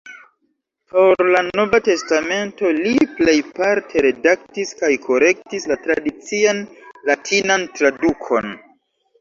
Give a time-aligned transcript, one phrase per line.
[0.93, 6.65] Por la Nova testamento, li plejparte redaktis kaj korektis la tradician
[7.11, 8.53] latinan tradukon.